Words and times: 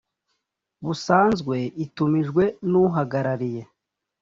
busanzwe 0.85 1.57
itumijwe 1.85 2.43
n 2.69 2.71
uhagarariye 2.83 3.61